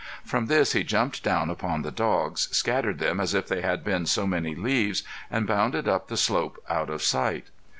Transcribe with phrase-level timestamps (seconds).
[0.25, 4.07] From this he jumped down among the dogs, scattered them as if they had been
[4.07, 7.49] so many leaves, and bounded up the slope out of sight.